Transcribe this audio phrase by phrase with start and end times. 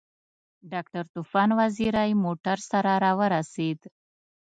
[0.71, 3.79] ډاکټر طوفان وزیری موټر سره راورسېد.